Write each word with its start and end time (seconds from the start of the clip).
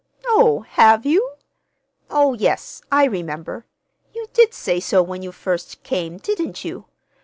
"Oh, 0.25 0.61
have 0.67 1.05
you? 1.05 1.33
Oh, 2.09 2.33
yes, 2.33 2.81
I 2.91 3.05
remember. 3.05 3.67
You 4.15 4.25
did 4.33 4.51
say 4.51 4.79
so 4.79 5.03
when 5.03 5.21
you 5.21 5.31
first 5.31 5.83
came, 5.83 6.17
didn't 6.17 6.65
you? 6.65 6.85